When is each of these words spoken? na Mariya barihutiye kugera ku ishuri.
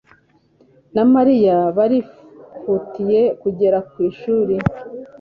na 0.95 1.03
Mariya 1.13 1.57
barihutiye 1.77 3.21
kugera 3.41 3.77
ku 3.89 3.95
ishuri. 4.09 4.55